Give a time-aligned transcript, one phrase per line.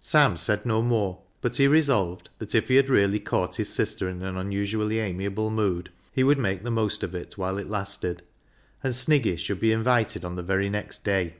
[0.00, 4.08] Sam said no more, but he resolved that if he had really caught his sister
[4.08, 8.22] in an unusually amiable mood he would malce the most of it whilst it lasted,
[8.82, 11.34] and Sniggy should be invited on the very next day.